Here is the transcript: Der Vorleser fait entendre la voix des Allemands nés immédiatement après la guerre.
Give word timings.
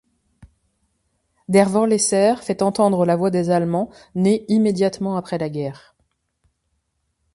Der 1.47 1.67
Vorleser 1.69 2.35
fait 2.37 2.63
entendre 2.63 3.05
la 3.05 3.15
voix 3.15 3.29
des 3.29 3.51
Allemands 3.51 3.91
nés 4.15 4.45
immédiatement 4.47 5.15
après 5.15 5.37
la 5.37 5.47
guerre. 5.47 5.93